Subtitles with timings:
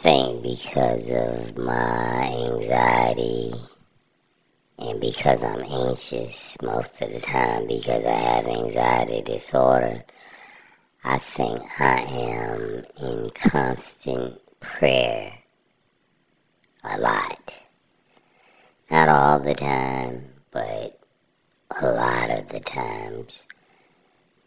[0.00, 3.52] think because of my anxiety
[4.78, 10.02] and because I'm anxious most of the time because I have anxiety disorder,
[11.04, 15.34] I think I am in constant prayer
[16.82, 17.58] a lot.
[18.90, 20.98] Not all the time, but
[21.78, 23.46] a lot of the times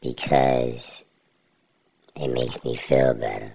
[0.01, 1.05] because
[2.15, 3.53] it makes me feel better.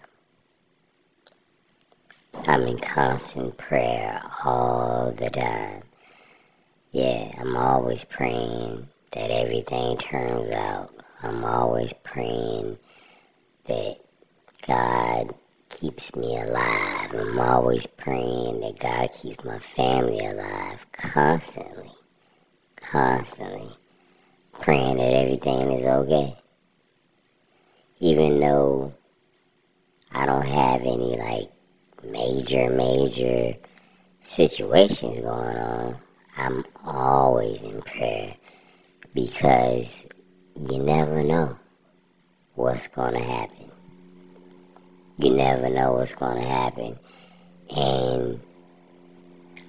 [2.48, 5.82] I'm in constant prayer all the time.
[6.92, 10.90] Yeah, I'm always praying that everything turns out.
[11.22, 12.78] I'm always praying
[13.64, 13.96] that
[14.66, 15.34] God
[15.68, 17.12] keeps me alive.
[17.12, 21.92] I'm always praying that God keeps my family alive constantly.
[22.76, 23.76] Constantly.
[24.58, 26.34] Praying that everything is okay.
[28.00, 28.94] Even though
[30.12, 31.50] I don't have any like
[32.04, 33.54] major, major
[34.20, 35.96] situations going on,
[36.36, 38.34] I'm always in prayer
[39.14, 40.06] because
[40.54, 41.58] you never know
[42.54, 43.70] what's going to happen.
[45.18, 46.98] You never know what's going to happen.
[47.74, 48.40] And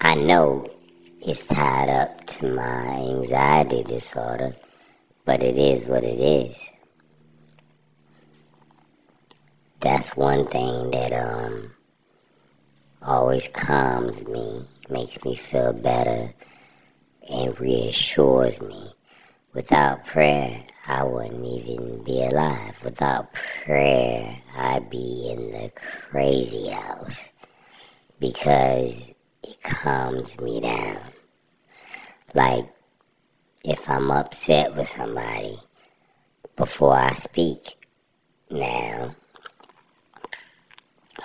[0.02, 0.68] I know
[1.22, 4.56] it's tied up to my anxiety disorder,
[5.26, 6.70] but it is what it is.
[9.80, 11.72] That's one thing that um
[13.02, 16.34] always calms me, makes me feel better,
[17.30, 18.94] and reassures me.
[19.54, 22.84] Without prayer, I wouldn't even be alive.
[22.84, 27.30] Without prayer, I'd be in the crazy house
[28.20, 31.00] because it calms me down.
[32.34, 32.66] Like
[33.64, 35.60] if I'm upset with somebody
[36.56, 37.76] before I speak
[38.50, 39.16] now,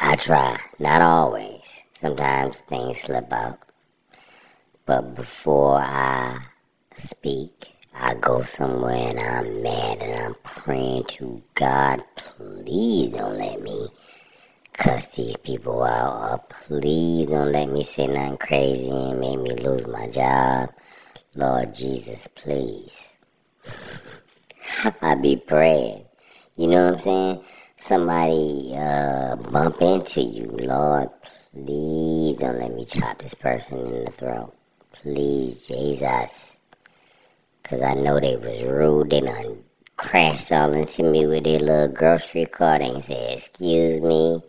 [0.00, 1.53] I try, not always.
[1.94, 3.58] Sometimes things slip out.
[4.86, 6.38] But before I
[6.98, 13.62] speak, I go somewhere and I'm mad and I'm praying to God, please don't let
[13.62, 13.88] me
[14.72, 19.54] cuss these people out or please don't let me say nothing crazy and make me
[19.54, 20.70] lose my job.
[21.36, 23.16] Lord Jesus, please.
[25.00, 26.04] I be praying.
[26.56, 27.44] You know what I'm saying?
[27.76, 30.46] Somebody uh, bump into you.
[30.46, 31.08] Lord,
[31.54, 34.52] please don't let me chop this person in the throat.
[34.92, 36.60] Please, Jesus.
[37.62, 39.10] Cause I know they was rude.
[39.10, 39.62] They done
[39.96, 44.42] crashed all into me with their little grocery cart and said, excuse me,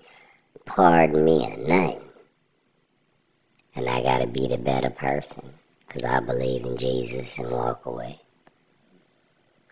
[0.65, 2.01] pardon me, or nothing.
[3.75, 5.43] And I gotta be the better person.
[5.87, 8.19] Cause I believe in Jesus and walk away.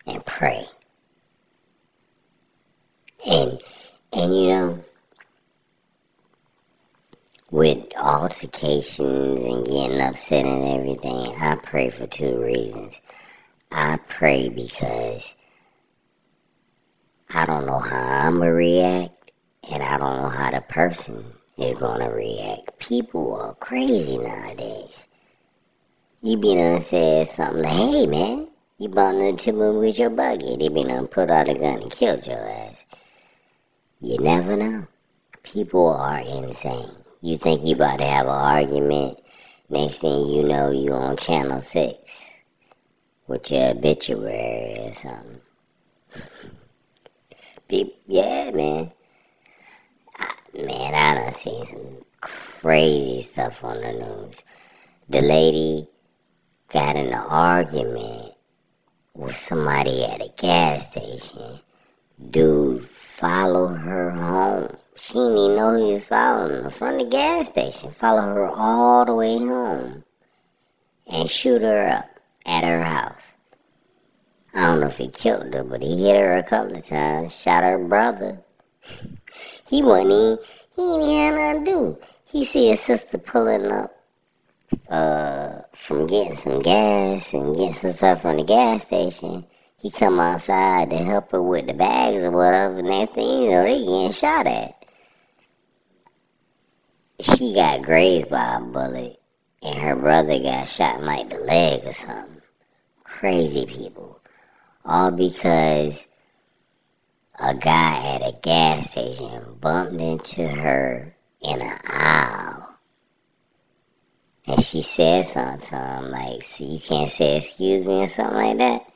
[0.06, 0.66] And pray.
[3.26, 3.60] And,
[4.12, 4.80] and you know,
[7.54, 7.92] with
[8.64, 13.00] and getting upset and everything, I pray for two reasons.
[13.70, 15.34] I pray because
[17.28, 19.32] I don't know how I'm going to react,
[19.70, 21.24] and I don't know how the person
[21.58, 22.78] is going to react.
[22.78, 25.06] People are crazy nowadays.
[26.22, 28.48] You be done said something like, hey man,
[28.78, 30.56] you bumped into me with your buggy.
[30.56, 32.86] They be done put out a gun and killed your ass.
[34.00, 34.86] You never know.
[35.42, 37.03] People are insane.
[37.24, 39.18] You think you about to have an argument,
[39.70, 42.34] next thing you know, you on channel 6
[43.26, 45.40] with your obituary or something.
[48.06, 48.92] Yeah, man.
[50.18, 54.44] I, man, I done seen some crazy stuff on the news.
[55.08, 55.88] The lady
[56.68, 58.34] got in an argument
[59.14, 61.58] with somebody at a gas station.
[62.30, 64.76] Dude followed her home.
[64.96, 67.90] She didn't know he was following her from the gas station.
[67.90, 70.04] Followed her all the way home
[71.06, 72.08] and shoot her up
[72.46, 73.32] at her house.
[74.54, 77.36] I don't know if he killed her, but he hit her a couple of times,
[77.36, 78.38] shot her brother.
[79.68, 80.38] he wasn't even,
[80.76, 81.98] he ain't had nothing to do.
[82.30, 83.96] He see his sister pulling up
[84.88, 89.44] uh, from getting some gas and getting some stuff from the gas station.
[89.76, 93.50] He come outside to help her with the bags or whatever, and next thing you
[93.50, 94.73] know, they getting shot at.
[97.24, 99.18] She got grazed by a bullet,
[99.62, 102.42] and her brother got shot in like the leg or something.
[103.02, 104.20] Crazy people.
[104.84, 106.06] All because
[107.38, 112.76] a guy at a gas station bumped into her in an aisle.
[114.46, 118.36] And she said something to him like, so you can't say excuse me or something
[118.36, 118.86] like that.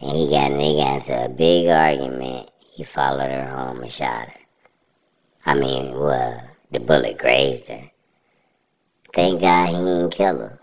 [0.00, 2.50] And he got, they got into a big argument.
[2.60, 4.40] He followed her home and shot her.
[5.44, 7.90] I mean, well, the bullet grazed her.
[9.12, 10.60] Thank God he didn't kill her.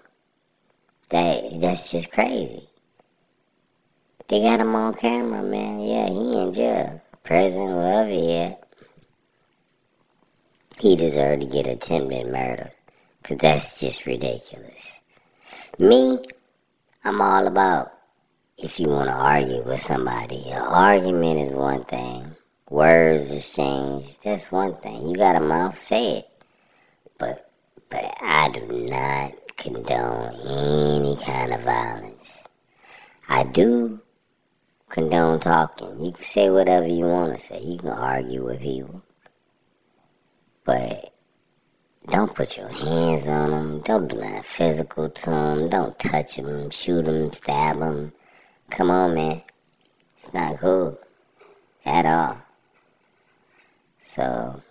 [1.10, 2.68] That that's just crazy.
[4.28, 5.82] They got him on camera, man.
[5.82, 8.64] Yeah, he in jail, prison, he at.
[10.80, 12.72] He deserved to get attempted murder,
[13.24, 15.00] cause that's just ridiculous.
[15.78, 16.18] Me,
[17.04, 17.92] I'm all about
[18.58, 20.50] if you want to argue with somebody.
[20.50, 22.36] An argument is one thing.
[22.72, 25.06] Words exchange, that's one thing.
[25.06, 26.30] You got a mouth, say it.
[27.18, 27.52] But
[27.90, 32.46] but I do not condone any kind of violence.
[33.28, 34.00] I do
[34.88, 36.00] condone talking.
[36.00, 37.60] You can say whatever you want to say.
[37.60, 39.02] You can argue with people.
[40.64, 41.14] But
[42.08, 43.82] don't put your hands on them.
[43.82, 45.70] Don't do nothing physical to them.
[45.70, 48.14] Don't touch them, shoot them, stab them.
[48.70, 49.42] Come on, man.
[50.18, 50.98] It's not cool
[51.84, 52.38] at all.
[54.14, 54.62] So,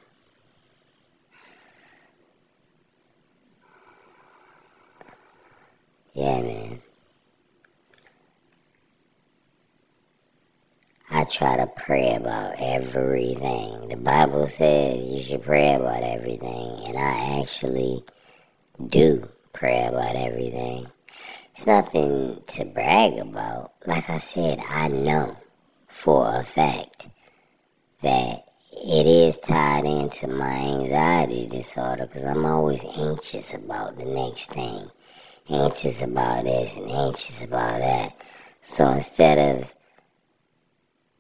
[6.13, 6.83] yeah, man.
[11.11, 13.89] I try to pray about everything.
[13.89, 18.05] The Bible says you should pray about everything, and I actually
[18.89, 20.87] do pray about everything.
[21.53, 23.73] It's nothing to brag about.
[23.87, 25.35] Like I said, I know
[25.89, 27.09] for a fact
[28.03, 34.51] that it is tied into my anxiety disorder because I'm always anxious about the next
[34.51, 34.91] thing,
[35.49, 38.17] anxious about this and anxious about that.
[38.63, 39.75] So instead of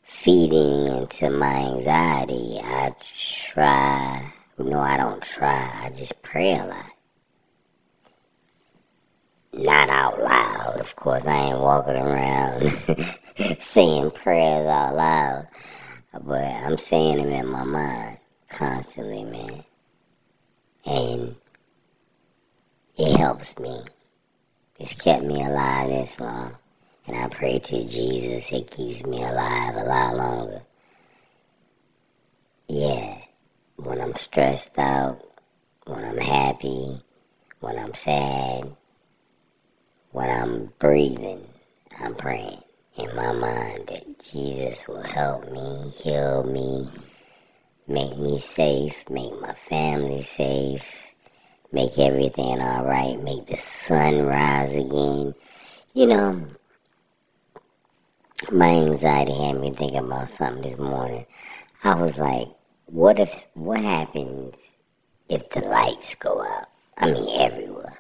[0.02, 4.32] feeding into my anxiety, I try.
[4.58, 5.80] No, I don't try.
[5.82, 6.90] I just pray a lot.
[9.52, 11.26] Not out loud, of course.
[11.26, 12.68] I ain't walking around
[13.60, 15.48] saying prayers out loud,
[16.12, 18.18] but I'm saying them in my mind
[18.48, 19.64] constantly, man.
[20.84, 21.36] And
[22.96, 23.84] it helps me.
[24.78, 26.56] It's kept me alive this long.
[27.06, 30.62] And I pray to Jesus, it keeps me alive a lot longer.
[32.68, 33.18] Yeah,
[33.76, 35.24] when I'm stressed out,
[35.86, 37.02] when I'm happy,
[37.60, 38.74] when I'm sad,
[40.12, 41.46] when I'm breathing,
[41.98, 42.62] I'm praying
[43.00, 46.88] in my mind that Jesus will help me, heal me,
[47.88, 51.14] make me safe, make my family safe,
[51.72, 55.34] make everything alright, make the sun rise again.
[55.94, 56.46] You know,
[58.52, 61.26] my anxiety had me thinking about something this morning.
[61.82, 62.48] I was like,
[62.86, 64.76] what if, what happens
[65.28, 66.68] if the lights go out?
[66.98, 67.99] I mean, everywhere.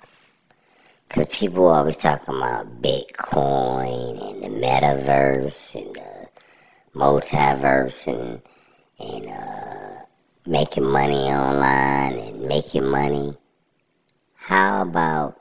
[1.10, 6.28] Because people always talking about Bitcoin and the metaverse and the
[6.94, 8.40] multiverse and,
[9.00, 10.04] and, uh,
[10.46, 13.36] making money online and making money.
[14.36, 15.40] How about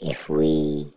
[0.00, 0.92] if we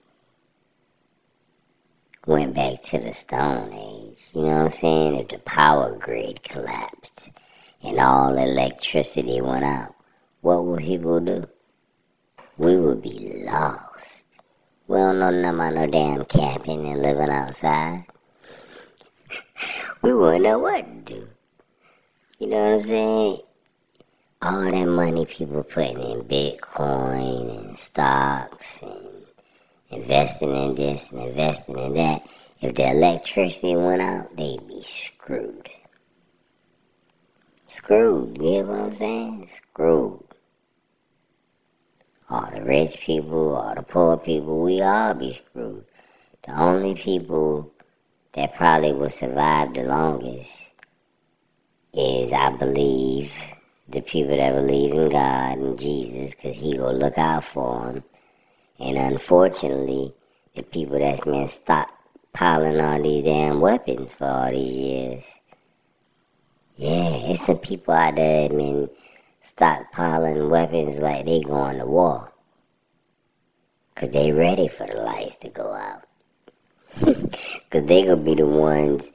[2.26, 4.30] went back to the Stone Age.
[4.34, 5.16] You know what I'm saying?
[5.16, 7.30] If the power grid collapsed
[7.84, 9.94] and all electricity went out,
[10.42, 11.46] what would people do?
[12.58, 14.26] We would be lost.
[14.88, 18.06] We don't know nothing about no damn camping and living outside.
[20.02, 21.28] we wouldn't know what to do.
[22.40, 23.38] You know what I'm saying?
[24.42, 29.26] All that money people putting in Bitcoin and stocks and
[29.90, 32.26] investing in this and investing in that.
[32.62, 35.70] If the electricity went out, they'd be screwed.
[37.68, 39.48] Screwed, you get what I'm saying?
[39.48, 40.35] Screwed.
[42.30, 45.86] All the rich people, all the poor people, we all be screwed.
[46.44, 47.72] The only people
[48.34, 50.72] that probably will survive the longest
[51.94, 53.34] is, I believe,
[53.88, 58.04] the people that believe in God and Jesus, because He will look out for them
[58.80, 60.14] and unfortunately,
[60.54, 65.40] the people that's been stockpiling all these damn weapons for all these years.
[66.76, 68.90] Yeah, it's some people out there that been
[69.46, 72.32] stockpiling weapons like they going to war.
[73.96, 76.04] Cause they ready for the lights to go out.
[77.70, 79.12] Cause they gonna be the ones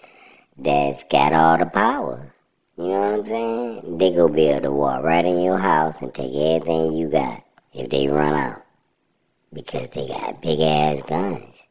[0.56, 2.32] that's got all the power.
[2.78, 3.98] You know what I'm saying?
[3.98, 7.42] They gonna be able to walk right in your house and take everything you got
[7.74, 8.64] if they run out
[9.52, 11.66] because they got big ass guns.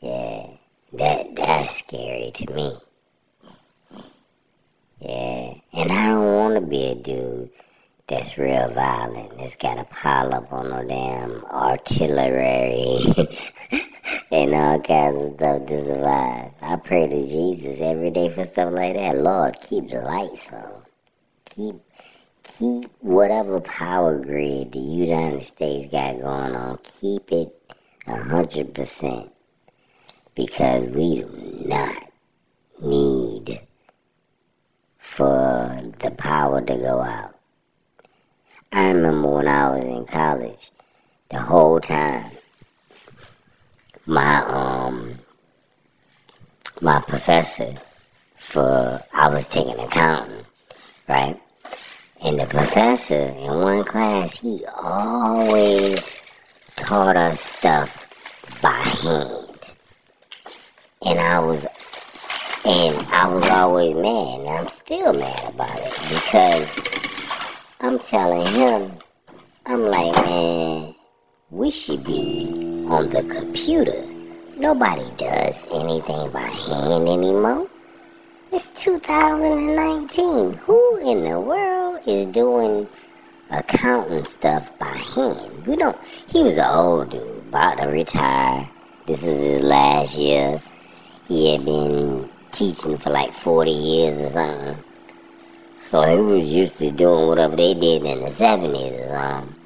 [0.00, 0.46] Yeah,
[0.94, 2.78] that that's scary to me.
[5.00, 7.50] Yeah, and I don't want to be a dude
[8.06, 9.38] that's real violent.
[9.38, 12.98] That's got to pile up on no damn artillery
[14.30, 16.50] and all kinds of stuff to survive.
[16.60, 19.16] I pray to Jesus every day for stuff like that.
[19.16, 20.82] Lord, keep the lights on.
[21.46, 21.76] Keep
[22.42, 27.74] keep whatever power grid the United States got going on, keep it
[28.06, 29.30] a hundred percent
[30.34, 31.96] because we do not
[32.82, 33.60] need
[34.98, 35.78] for
[36.44, 37.34] power to go out.
[38.70, 40.70] I remember when I was in college,
[41.30, 42.32] the whole time
[44.04, 45.14] my um
[46.82, 47.72] my professor
[48.36, 50.44] for I was taking accounting,
[51.08, 51.40] right?
[52.22, 56.20] And the professor in one class, he always
[56.76, 58.06] taught us stuff
[58.60, 59.48] by hand.
[61.06, 61.66] And I was
[62.66, 66.78] and I was always mad, and I'm still mad about it because
[67.80, 68.92] I'm telling him,
[69.64, 70.94] I'm like, man,
[71.48, 72.50] we should be
[72.86, 74.04] on the computer.
[74.58, 77.70] Nobody does anything by hand anymore.
[78.52, 80.52] It's 2019.
[80.52, 82.86] Who in the world is doing
[83.48, 85.66] accounting stuff by hand?
[85.66, 85.96] We don't.
[86.28, 88.68] He was an old dude, about to retire.
[89.06, 90.60] This was his last year.
[91.26, 94.84] He had been teaching for like 40 years or something.
[95.82, 99.56] So he was used to doing whatever they did in the 70s or something.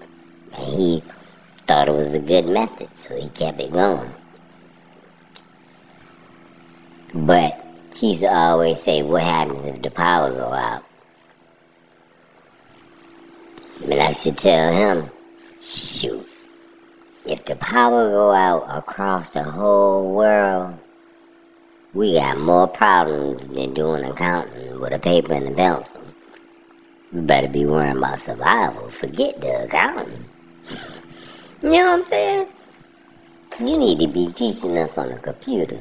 [0.53, 1.03] And he
[1.67, 4.13] thought it was a good method, so he kept it going.
[7.15, 7.65] But
[7.97, 10.85] he used to always say, what happens if the power go out?
[13.85, 15.11] And I should tell him,
[15.61, 16.29] shoot,
[17.25, 20.79] if the power go out across the whole world,
[21.99, 26.01] we got more problems than doing accounting with a paper and a pencil.
[27.11, 28.89] We better be worrying about survival.
[28.89, 30.25] Forget the accounting.
[31.61, 32.47] You know what I'm saying?
[33.59, 35.81] You need to be teaching us on a computer.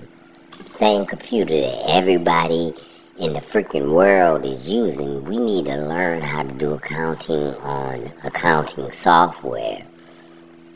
[0.66, 2.74] Same computer that everybody
[3.20, 5.24] in the freaking world is using.
[5.26, 9.86] We need to learn how to do accounting on accounting software.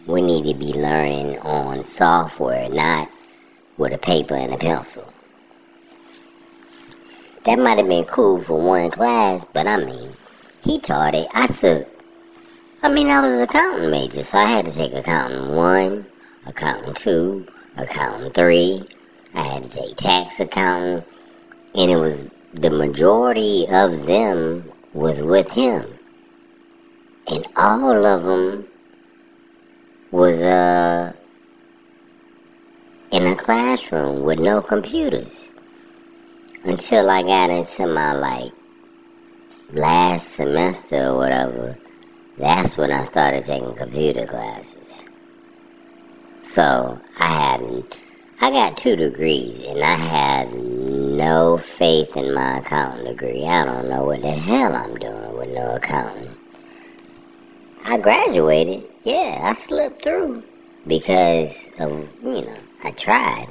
[0.05, 3.09] We need to be learning on software, not
[3.77, 5.10] with a paper and a pencil.
[7.43, 10.11] That might have been cool for one class, but I mean,
[10.63, 11.27] he taught it.
[11.33, 11.87] I took,
[12.83, 16.05] I mean, I was an accounting major, so I had to take accounting one,
[16.45, 18.85] accounting two, accounting three.
[19.33, 21.03] I had to take tax accounting,
[21.73, 25.97] and it was the majority of them was with him,
[27.27, 28.67] and all of them
[30.11, 31.11] was uh
[33.09, 35.51] in a classroom with no computers
[36.63, 38.49] until I got into my like
[39.71, 41.77] last semester or whatever,
[42.37, 45.05] that's when I started taking computer classes.
[46.41, 47.83] So I had,
[48.41, 53.45] I got two degrees and I had no faith in my accounting degree.
[53.45, 56.35] I don't know what the hell I'm doing with no accounting.
[57.83, 60.43] I graduated, yeah, I slipped through
[60.85, 61.91] because of,
[62.23, 63.47] you know, I tried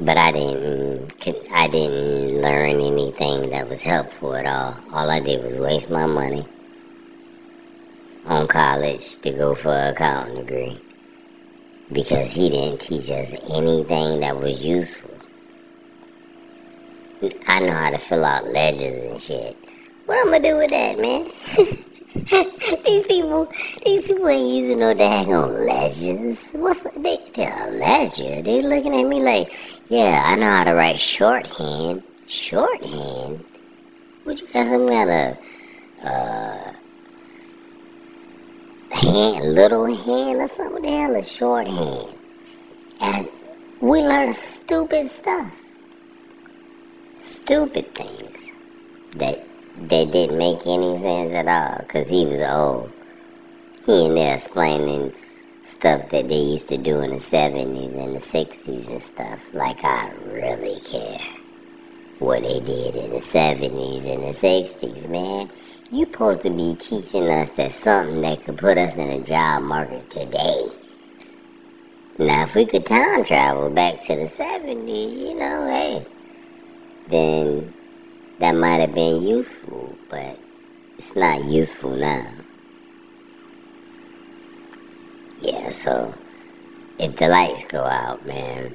[0.00, 1.12] but I didn't
[1.52, 4.78] I didn't learn anything that was helpful at all.
[4.92, 6.46] All I did was waste my money
[8.24, 10.80] on college to go for an accounting degree
[11.92, 15.20] because he didn't teach us anything that was useful.
[17.46, 19.56] I know how to fill out ledgers and shit.
[20.06, 21.30] What I'm gonna do with that, man?
[22.84, 23.52] these people,
[23.84, 26.50] these people ain't using no daggone ledgers.
[26.52, 27.18] What's they?
[27.34, 28.40] They're a ledger.
[28.40, 29.52] They looking at me like,
[29.88, 32.04] yeah, I know how to write shorthand.
[32.26, 33.44] Shorthand?
[34.22, 35.38] What you got some kind of
[36.04, 36.72] uh
[38.92, 40.82] hand, little hand or something?
[40.82, 42.14] The hell is shorthand?
[43.00, 43.28] And
[43.80, 45.60] we learn stupid stuff,
[47.18, 48.52] stupid things
[49.16, 52.92] that that didn't make any sense at all because he was old.
[53.84, 55.12] He in there explaining
[55.62, 59.52] stuff that they used to do in the 70s and the 60s and stuff.
[59.52, 61.18] Like, I really care
[62.18, 65.50] what they did in the 70s and the 60s, man.
[65.90, 69.62] You supposed to be teaching us that something that could put us in a job
[69.62, 70.62] market today.
[72.18, 76.06] Now, if we could time travel back to the 70s, you know, hey,
[77.08, 77.74] then
[78.38, 80.38] that might have been useful, but
[80.98, 82.32] it's not useful now.
[85.38, 86.14] Yeah, so
[86.98, 88.74] if the lights go out, man,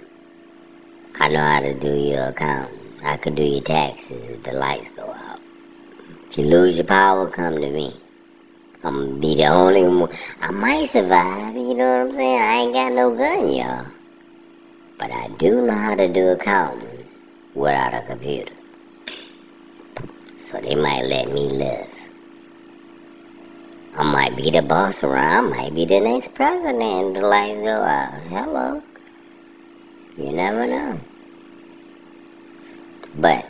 [1.16, 2.94] I know how to do your accounting.
[3.04, 5.40] I could do your taxes if the lights go out.
[6.30, 8.02] If you lose your power, come to me.
[8.84, 10.10] I'm gonna be the only one.
[10.40, 12.42] I might survive, you know what I'm saying?
[12.42, 13.88] I ain't got no gun, y'all.
[14.98, 17.10] But I do know how to do accounting
[17.54, 18.59] without a computer
[20.50, 21.94] so they might let me live.
[23.94, 25.54] I might be the boss around.
[25.54, 27.14] I might be the next president.
[27.14, 28.14] The lights go out.
[28.14, 28.84] Oh, hello.
[30.18, 31.02] You never know.
[33.14, 33.46] But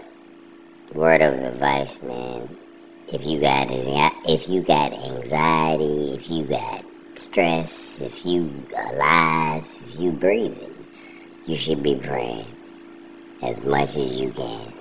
[0.91, 2.57] word of advice, man.
[3.07, 6.83] If you got if you got anxiety, if you got
[7.15, 10.85] stress, if you alive, if you breathing,
[11.45, 12.57] you should be praying
[13.41, 14.78] as much as you can.